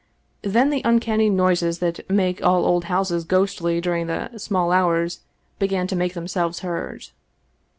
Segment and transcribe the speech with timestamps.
[0.41, 5.19] Then the uncanny noises that make all old houses ghostly during the small hours
[5.59, 7.09] began to make themselves heard.